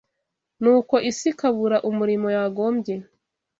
[0.61, 2.95] Nuko isi ikabura umurimo yagombye